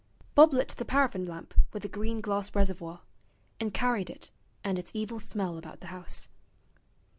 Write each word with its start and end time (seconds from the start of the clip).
Bob 0.33 0.51
lit 0.51 0.69
the 0.69 0.83
paraffin 0.83 1.25
lamp 1.27 1.53
with 1.73 1.83
the 1.83 1.87
green 1.87 2.21
glass 2.21 2.55
reservoir, 2.55 3.01
and 3.59 3.71
carried 3.71 4.09
it 4.09 4.31
and 4.63 4.79
its 4.79 4.89
evil 4.95 5.19
smell 5.19 5.59
about 5.59 5.79
the 5.79 5.85
house. 5.93 6.27